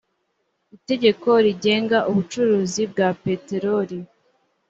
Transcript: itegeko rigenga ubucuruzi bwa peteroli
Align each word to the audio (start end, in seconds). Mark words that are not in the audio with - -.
itegeko 0.75 1.29
rigenga 1.45 1.97
ubucuruzi 2.09 2.81
bwa 2.91 3.09
peteroli 3.23 3.97